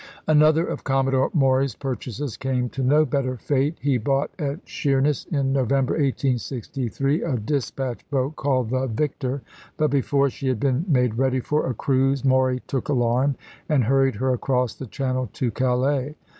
[0.25, 3.77] Another of Commodore Maury's purchases came to no better fate.
[3.79, 9.43] He bought at Sheerness, in No vember, 1863, a dispatch boat called the Victor,
[9.77, 13.35] but before she had been made ready for a cruise, Maury took alarm
[13.69, 16.15] and hurried her across the Chan nel to Calais.